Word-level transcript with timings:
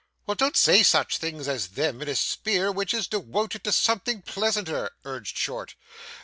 'Well, 0.25 0.33
don't 0.33 0.57
say 0.57 0.81
such 0.81 1.19
things 1.19 1.47
as 1.47 1.67
them, 1.77 2.01
in 2.01 2.07
a 2.09 2.15
spear 2.15 2.71
which 2.71 2.91
is 2.91 3.05
dewoted 3.07 3.63
to 3.65 3.71
something 3.71 4.23
pleasanter,' 4.23 4.89
urged 5.05 5.37
Short. 5.37 5.75